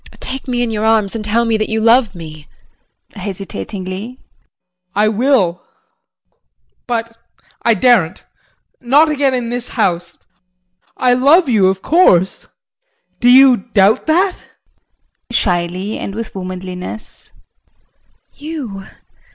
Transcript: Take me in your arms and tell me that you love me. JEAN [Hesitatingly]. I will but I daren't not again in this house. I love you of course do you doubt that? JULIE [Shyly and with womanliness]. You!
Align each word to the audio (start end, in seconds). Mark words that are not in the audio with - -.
Take 0.19 0.47
me 0.47 0.63
in 0.63 0.71
your 0.71 0.83
arms 0.83 1.13
and 1.15 1.23
tell 1.23 1.45
me 1.45 1.57
that 1.57 1.69
you 1.69 1.79
love 1.79 2.15
me. 2.15 2.47
JEAN 3.13 3.21
[Hesitatingly]. 3.21 4.17
I 4.95 5.07
will 5.07 5.61
but 6.87 7.15
I 7.61 7.75
daren't 7.75 8.23
not 8.79 9.09
again 9.09 9.35
in 9.35 9.49
this 9.51 9.67
house. 9.67 10.17
I 10.97 11.13
love 11.13 11.47
you 11.49 11.67
of 11.67 11.83
course 11.83 12.47
do 13.19 13.29
you 13.29 13.57
doubt 13.57 14.07
that? 14.07 14.35
JULIE 14.39 15.33
[Shyly 15.39 15.99
and 15.99 16.15
with 16.15 16.33
womanliness]. 16.33 17.31
You! 18.33 18.87